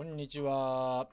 [0.00, 1.06] こんにちは。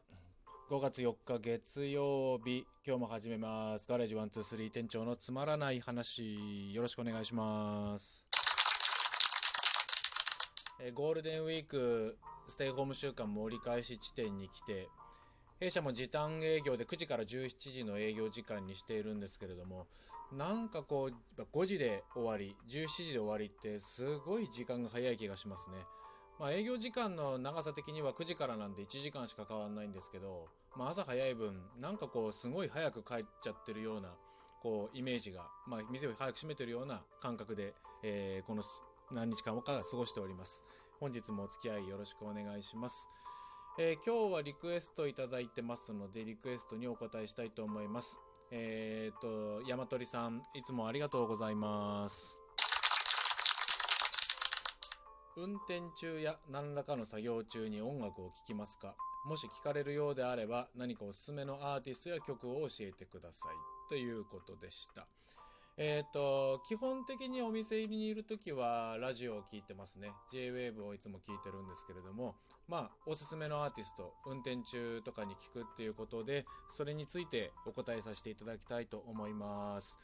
[0.70, 3.86] 5月4日月曜日、今日も始めます。
[3.86, 8.26] ガレージ123店長のつまらない話、よろしくお願いします。
[10.80, 14.88] えゴールデンウィーク、ステイホーム週間も折り返し地点に来て、
[15.60, 19.88] 弊社も時短営業で9時から17時の営業時間にしているんですけれども、
[20.32, 25.76] なんかこう、やっぱ5時で終わり、17時で終わりってすごい時間が早い気がしますね。
[26.40, 34.10] まあ、営業時間の長さ的には9時からなんで1時間しか変わんないんですけど、まあ、朝早い分なんかこうすごい早く帰っちゃってるような
[34.62, 37.74] こうイメージが、まあ、店を早く閉めてるような感覚で、
[38.04, 38.62] えーこの
[39.12, 40.66] 何日間もか過ごしております。
[41.00, 43.10] 本日もお付き合いよろしくお願いします、
[43.80, 48.20] えー今日はリクエストいただいてますのでリクエストにお答えしたいと思います。
[48.52, 52.47] えー、と山鳥さんいつもありがとうございます。
[55.38, 58.96] 運転中や何らかの作業中に音楽を聴きますか？
[59.28, 63.90] もし聞かれるようであれば何かおすすめのアーティストや曲を教えてください。
[63.90, 65.06] ということでした。
[65.78, 70.12] えっ、と基本的にお店入りにいる時はラジオを聴いてますね。
[70.34, 72.34] JWAVE をいつも聴いてるんですけれども
[72.68, 80.00] まあおすすめのアーティスト運転中とかに聞くっていうことでそれについてお答えさせていただきたいと思います。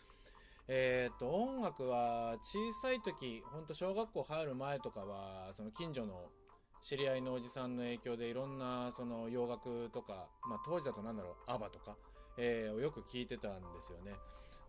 [0.67, 6.13] えー、と音楽は小さい時ほんと小学校入る前とかはその近所の
[6.81, 11.97] 知り合いのおじさんの影響でいろんなその洋楽とか、まあ、当時だとなんだろうアバとか、
[12.37, 14.13] えーをよく聞いてたんですよね。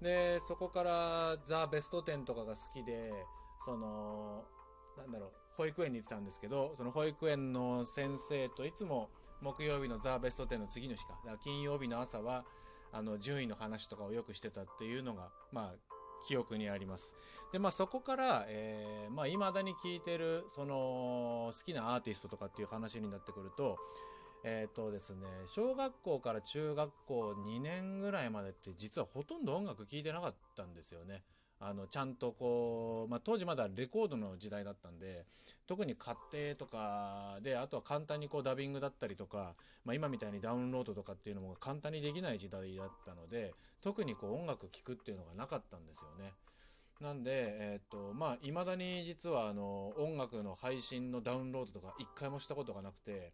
[0.01, 3.13] でそこからザ・ベスト10とかが好きで
[3.59, 4.45] その
[4.97, 12.45] なんだろう保育園に行ってたんですけどその保育園の先生といつも木曜日のザ・ベスト10の次の日かだから金曜日の朝は
[12.95, 15.73] あの順位の話とかをよくしてたっていうのがまあ
[16.27, 17.15] 記憶にあります。
[17.53, 23.77] でまあそこから、えーまあ、未だに聴いてるその好きなアーティストとかっていう話になってくると
[24.47, 31.23] えっ、とですね小学校から中学校2年ぐらいまでって実はほとんど音楽聴いてなかったんですよね。
[31.67, 35.25] あのちゃんとこう、まあ、当時まだレコードの時代だったんで
[35.67, 39.55] 特に買ってとかであとは簡単にこうダビングだったりとか、
[39.85, 43.53] まあ、今みたいにダウンロードとかっていうのも簡単にできない時代だったので
[43.83, 46.33] 特にこう音楽聴くっていうのがなかったんですよね。
[47.01, 47.31] なんで、
[47.73, 53.33] えっとまあ、未だに実はあの音楽の配信のダウンロードとか一回もしたことがなくて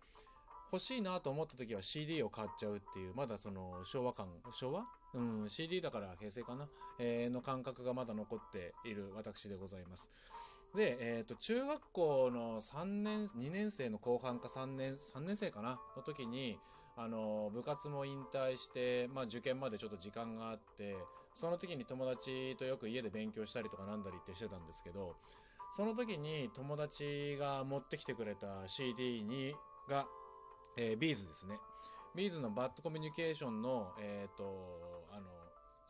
[0.73, 4.85] 欲しいなと思った時は CD を買っちゃうっていうまだその昭和感昭和？
[5.13, 6.69] うん CD だから平成かな、
[7.01, 10.11] えーの感覚がまだ残っている私でございます。
[10.77, 15.81] で、えっと中学校の3年2年生の後半か3年3年生かな？
[15.97, 16.57] の時に
[16.97, 20.95] あの部活も引退して、まあ、受験までちょっと時間があって
[21.35, 25.17] その時に友達とよく家で勉強したりとかなんだりってしてたんですけど
[25.73, 29.55] その時に友達が持ってきてくれた CD に
[29.89, 30.05] が、
[30.77, 31.59] えービーズですね。
[32.15, 35.27] ビーズのバッドコミュニケーションのえっ、とあの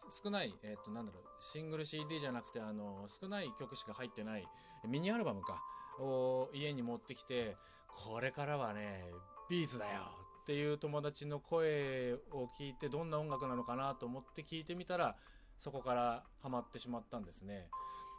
[0.08, 4.44] 少ない、えっとなんだろうシングル CD じゃなくてあの少ない曲しか入ってない
[4.88, 5.62] ミニアルバムか
[5.98, 7.56] を家に持ってきて
[7.88, 9.04] これからはね
[9.50, 10.00] ビーズだよ
[10.42, 15.16] っていう友達の声を聞いてどんな音楽なのかなと思って聞いてみたら
[15.56, 17.68] そこからハマってしまったんですね。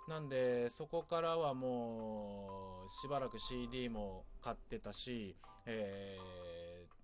[0.08, 5.36] なんでそこからはもうしばらく CD も買ってたし、
[5.66, 6.51] えー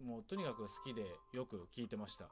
[0.04, 2.30] もうとにかく好きでよく聴いてました。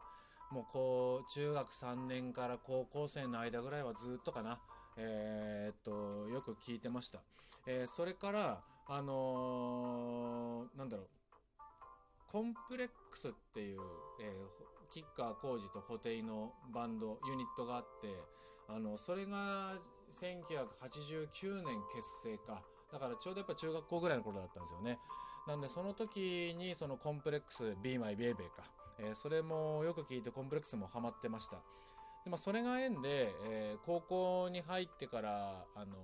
[0.52, 4.60] もうこう中学3年から高校生の間ぐらいはずっとかな。
[4.98, 7.20] えーっとよく聴いてました、
[7.68, 11.08] えーそれからあのーなんだろう。
[12.32, 13.80] コンプレックスっていう、
[14.22, 18.08] えーキッカー工事と布袋のバンドユニットがあって
[18.70, 19.74] あのそれが
[20.12, 22.62] 1989年結成か。
[22.94, 24.98] だからちょうどやっぱ中学校ぐらいの頃だったんですよね。
[25.48, 28.64] なんでその時にそのコンプレックス Be My Baby か、
[29.00, 31.58] えーそれもよく聞いてコンプレックスもハマってました。
[32.24, 35.96] で、まあ、それが縁で、えー高校に入ってからあの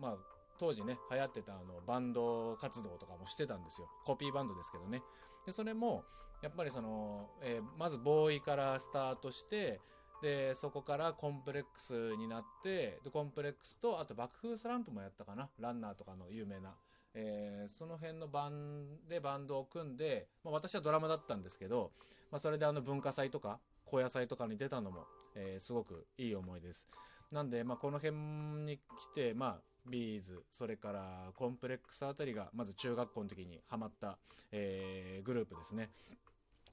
[0.00, 0.16] まあ
[0.58, 3.88] 当時ね流行ってたあのバンド活動とかもしてたんですよ。
[4.04, 5.02] コピーバンドですけどね。
[5.44, 6.04] でそれも
[6.42, 9.80] やっぱりその、えーまずボーイからスタートして
[10.22, 15.50] でそこからコンプレックスになってでコンプレックスとあと爆風スランプもやったかな。
[15.58, 16.74] ランナーとかの有名な、
[17.16, 21.90] えーその辺のバンでバンドを組んで、まあ、私はドラムだったんですけど、
[22.30, 25.04] まあ、それであの文化祭とか高野祭とかに出たのも、
[25.34, 26.86] えーすごくいい思い出です。
[27.32, 28.16] なんで、まあ、この辺
[28.64, 28.80] に来
[29.14, 29.60] て、まあ、
[29.90, 34.18] B'z それから COMPLEX あたりがまず中学校の時にハマった、
[34.52, 35.90] えーグループですね。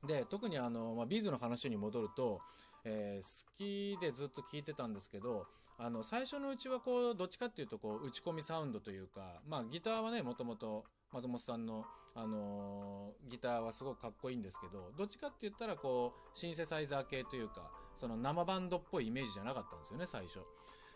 [0.05, 2.39] で特にあの、まあ、 B'z の話に戻ると、
[2.85, 5.45] えー、好きでずっと聴いてたんですけど、
[5.79, 10.83] あの、最初のうちはこう、どっちかっていうとこう、打ち込みサウンドというか、まあギターはね、もともと
[11.13, 11.85] 松本さんの、
[12.15, 20.39] あのー、ギターはすごくかっこいいんですけど、どっちかって言ったらこう、シンセサイザー系というか、その生バンドっぽいイメージじゃなかったんですよね、最初。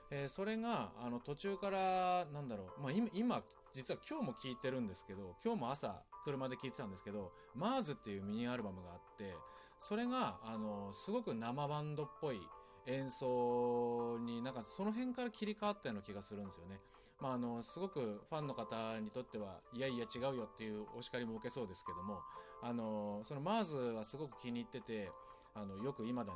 [0.09, 3.41] えー、それが、あの、途中から、なんだろう、まあ今、今、
[3.73, 9.33] 実は今日も聴いてるんですけど、今日も朝、車で聴いてたんですけど、マーズっていうミニアルバムがあって、
[9.79, 12.39] それが、あの、すごく生バンドっぽい
[12.87, 16.79] 演奏になんかその辺から切り替わったような気がするんですよね。
[17.21, 22.19] まあ、あの、すごくファンの方にとっては、いやいや違うよっていうお叱りも受けそうですけども、
[22.61, 25.09] あの、そのマーズはすごく気に入ってて、
[25.55, 26.29] あの、よく未だに、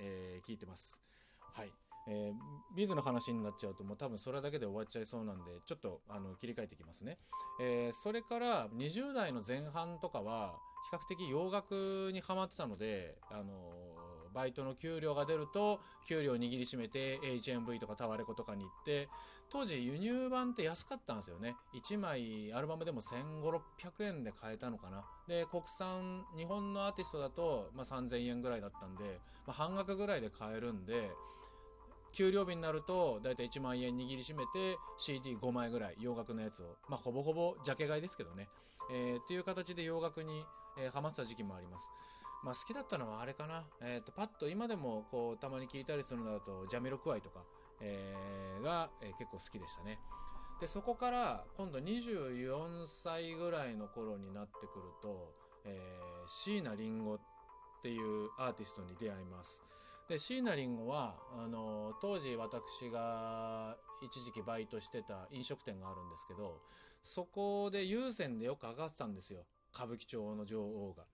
[0.00, 1.02] えー、聞いてます。
[1.52, 1.83] はい。
[2.06, 7.18] えー、ビズの話になっちゃうともう多分それだけで終わっちゃいそうなんで、ちょっとあの切り替えていきますね。
[7.60, 10.54] えー、それから20代の前半とかは
[10.90, 19.08] 比較的洋楽にハマってたので、あのー、バイトの給料が出ると、給料を握りしめて HMV とかタワレコとかに行って、
[19.48, 21.54] 当時輸入版って安かったんですよね。
[21.74, 25.04] 1枚アルバムでも1500、600円で買えたのかな。
[25.28, 29.04] で、国産、日本のアーティストだと、まあ、3000円ぐらいだったんで、
[29.46, 31.10] まあ、半額ぐらいで買えるんで、
[32.14, 38.48] 給料日になると、だいたい1万円握りしめて、CD5 枚ぐらい、洋楽のやつを、まあ、ほぼほぼジャケ買いですけどね、
[38.92, 40.44] えー、っていう形で洋楽に、
[40.78, 41.90] えー、ハマってた時期もあります。
[42.44, 47.44] まあ、好きだったのはあれかな、えっ、ー、と、パッと今でも、こう、たまに聞いたりするのだと、ジャミロクワイとか、
[47.80, 49.98] えー、が、えー、結構好きでしたね。
[50.60, 55.32] で、そこから、今度24歳ぐらいの頃になってくると、
[55.64, 57.20] えー、椎名林檎っ
[57.82, 59.62] ていうアーティストに出会います。
[60.08, 66.60] で、椎名林檎は、あの、当時私が一時期バイトしてた飲食店があるんですけど、
[67.02, 69.44] そこで有線でよく上がってたんですよ。
[69.74, 71.04] 歌舞伎町の女王が。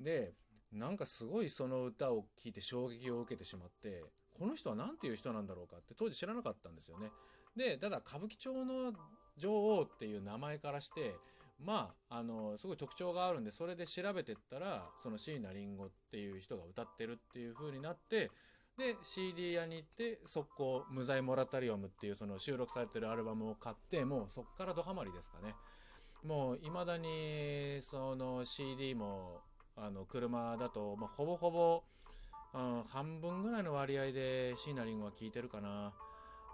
[0.00, 0.32] で、
[0.72, 4.02] なんかすごいその歌を聴いて衝撃を受けてしまって、
[4.38, 7.10] この人は何ていう人なんだろうかって当時知らなかったんですよね。
[7.54, 8.92] で、ただ歌舞伎町の
[9.36, 11.14] 女王っていう名前からして、
[11.64, 18.30] まあ、あの、すごい特徴があるんで、それで調べてったら、その椎名林檎っていう人が歌ってるっていう風になって、
[18.78, 25.54] で、CD 屋に行って、速攻、無罪モラタリウムっていうその収録されてるアルバムを買って、もうそっからドハマりですかね。
[26.24, 29.40] もう、未だに、その CD も、
[29.76, 31.82] あの、車だと、まあ、ほぼほぼ、
[32.54, 35.92] うん、半分ぐらいの割合で椎名林檎は聴いてるかな。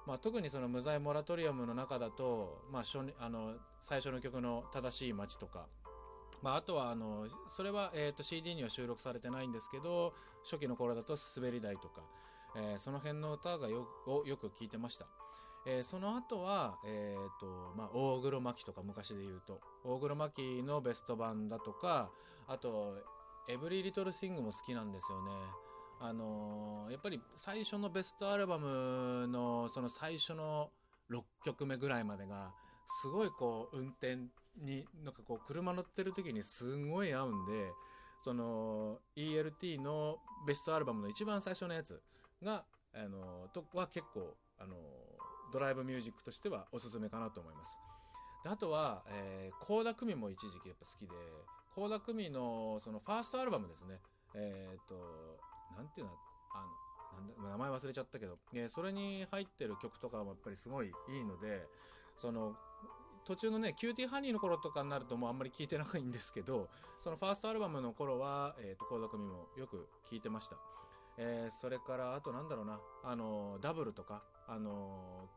[0.08, 5.66] まあ、特にその無罪モラトリアムの中だと、まあ、初あの最初の曲の正しい街とか、
[6.42, 10.14] まあ、あとはあのそれは、えー、と CD には収録されてないんですけど
[10.44, 12.00] 初期の頃だと滑り台とか、
[12.56, 15.06] えー、その辺の歌がよをよく聴いてました。
[15.66, 22.08] えー、その後は、えーとまあ、大黒摩季とか昔で言うと大黒摩季のベスト版だとか
[22.46, 22.94] あと
[23.50, 25.67] エブリリトルシングも好きなんですよね。
[26.00, 30.70] あのー、やっぱり最初のベストアルバムのその最初の
[31.10, 32.52] 6曲目ぐらいまでが
[32.86, 34.16] すごいこう運転
[34.60, 37.52] になんかこう車乗ってる時にすごい合うんで
[38.22, 42.00] その ELT のベストアルバムの一番最初のやつ
[42.42, 42.64] が
[42.94, 44.74] あのとは結構あの
[45.52, 47.78] ドライブミュージックとしてはおすすめかなと思います。
[48.44, 51.14] であとは、えー、コーダクミも一時期やっぱ好きで、
[51.74, 53.98] コーダクミのそのファーストアルバムですね。
[54.34, 55.38] えっ、と、
[55.76, 56.12] なんていうの、
[56.54, 56.66] あ
[57.42, 61.66] の、なん名前忘れちゃったけど、えー、それに入ってる曲とかもやっぱりすごいいいので、
[62.16, 62.56] その、
[63.24, 66.68] 途中のね、キューティーハニーの頃とかになるともうあんまり聴いてないんですけど、
[67.00, 70.56] そのファーストアルバムの頃は、えっ、ー、と、倖田來未もよく聴いてました。
[71.18, 75.28] えー、それから、あとなんだろうな、あの、ダブルとか、あの、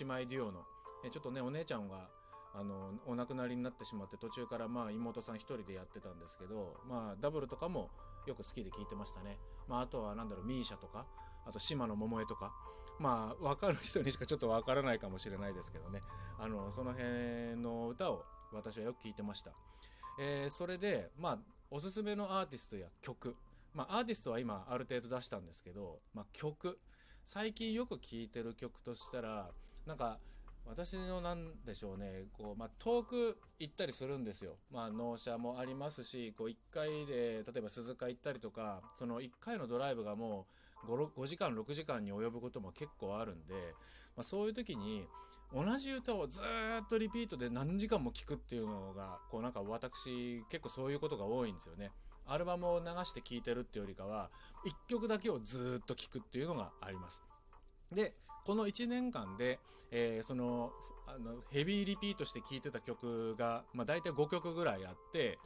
[0.00, 0.64] 姉妹デュオの、
[1.04, 2.08] えちょっとね、お姉ちゃんが、
[2.54, 7.90] あの、お亡くなりになってしまって途中からまあ妹さん一人でやってたんですけど、まあダブルとかも
[8.26, 9.36] よく好きで聞いてましたね。
[9.68, 11.06] まああとはなんだろう、ミーシャとか、
[11.46, 12.52] あと島野桃江とか、
[12.98, 16.02] まあわかる人にしかちょっとわからないかもしれないですけどね。
[16.38, 19.52] あの、その辺の歌を私はよく聞いてました。
[20.18, 21.38] えー、それで、まあ、
[21.70, 23.36] おすすめのアーティストや曲。
[23.74, 26.78] まあアーティストは今ある程度出したんですけど、まあ曲。
[27.24, 29.50] 最近よく聴いてる曲としたら、
[29.84, 30.18] なんか、
[30.68, 34.56] 私のなんでしょうね、こう、まあ、遠く行ったりするんですよ。
[34.72, 40.46] まあ、納車もありますし、こう、1回で、例えば鈴鹿行ったりとか、その1回のドライブがも
[40.84, 43.54] う5、5時間、6時間に及ぶことも結構あるんで、
[44.16, 45.06] まあ、そういう時に、
[45.52, 51.92] 同じ歌をずっとリピートで何時間も聴くっていうのが、こうなんか私、結構そういうことが多いんですよね。
[52.26, 54.28] アルバムを流して聴いてるっていうよりかは、
[54.66, 57.24] 1曲だけをずっと聴くっていうのがあります。
[57.92, 58.12] で、
[58.46, 59.58] この1年間で、
[59.90, 60.70] えー、その、
[61.06, 65.38] あの、ヘビーリピートして聴いてた曲が、まあ、大体5曲ぐらいあって、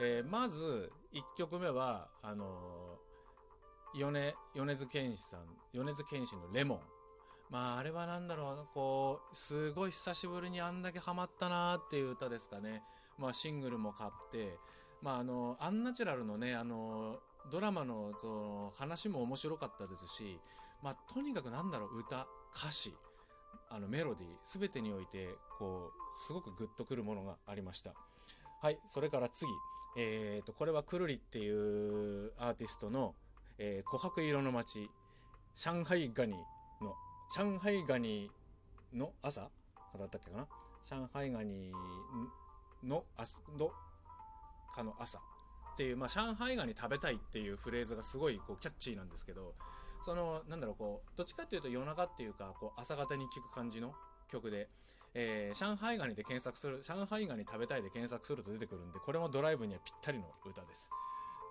[0.00, 2.98] えー、まず、1曲目は、あの
[3.94, 5.40] 米米津玄師さん
[5.72, 6.80] 米津玄師の「レモン」
[7.50, 12.84] まああれは何だろうこうすごい久しぶりにあんだけハマったなーっていう歌ですかね。
[13.18, 14.56] まあシングルも買って。
[15.02, 17.18] まああのアンナチュラルのねあの
[17.50, 20.38] ドラマのその話も面白かったですし
[20.82, 22.94] まあとにかくなんだろう歌歌詞
[23.70, 27.94] あのメロディー全てにおいてこうすごくグッとくるものがありました。
[28.62, 29.50] はいそれから次。
[29.96, 33.14] えーとこれはくるりっていうアーティストの
[33.58, 34.88] 「えー、琥珀色の街
[35.56, 36.94] 上海ガニの
[37.34, 38.30] 上海ガニ
[38.92, 39.50] の朝？
[39.98, 40.46] だったっけかな？
[40.82, 41.72] 上海ガニ
[42.84, 43.70] の朝の
[44.74, 45.22] かの朝っ
[45.76, 49.54] ていう、まあ、上海ガニ食べたいっていうフレーズがすごいこうキャッチーなんですけど
[50.02, 53.92] そのなんだろうこうどっちかっていうと夜中っていうかこう朝方に聴く感じの
[54.30, 54.68] 曲で、
[55.14, 60.90] えー、上海ガニで検索する上海ガニ食べたいで検索すると出てくるんでこれもドライブにはぴったりの歌です。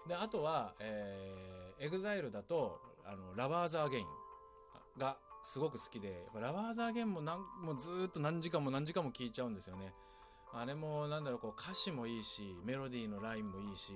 [0.08, 4.06] であとは、えー、 EXILE だとあの Lovers Again
[4.98, 9.94] がすごく好きで Lovers Again もなんもうずっと何時間も何時間も聴いちゃうんですよね。
[10.52, 13.94] あれもなんだろうこう歌詞もいいしメロディーのラインもいいし、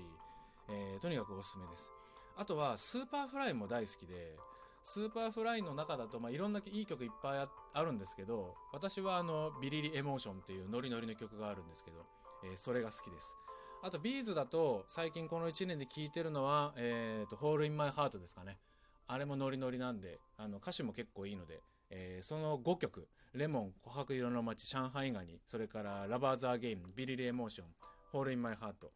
[0.69, 1.91] えー、とにかくおすすめです。
[2.37, 4.37] あとは Superfly も大好きで
[4.81, 11.97] Superfly の中だと、まあ、いろんないい曲いっぱいあるんですけど私はあのビリリエモーションっていうノリノリの曲があるんですけど、
[12.43, 13.37] えー、それが好きです。
[13.85, 18.57] あと B'z だと最近この1年で聴いてるのは、えーと、 Hole in My Heart ですかね。
[19.07, 21.59] あれもノリノリなんであの歌詞も結構いいので、
[21.89, 27.67] えー、その5曲レモン琥珀色の街上海ガニそれからラバーザーゲームビリリエモーション
[28.11, 28.91] ホールインマイハート。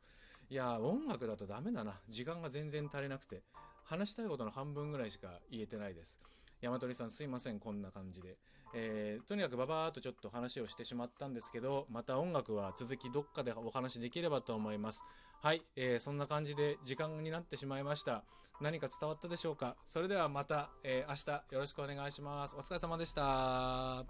[0.49, 3.41] いや音楽だとダメだな時間が全然足りなくて
[3.83, 6.19] 話したいことの半分ぐらいしか言えてないです。
[6.59, 8.35] 山鳥さんすいません、こんな感じで。
[8.73, 15.03] えー、とにかくババーっとちょっと話をしてしまったんですけど、また音楽は続きどっかでお話できればと思います。
[15.41, 18.23] はい、えー、そんな感じで時間になってしまいました。
[18.59, 19.77] 何か伝わったでしょうか？
[19.85, 22.55] それではまた、えー、明日よろしくお願いします。
[22.55, 24.07] お疲れ様でした。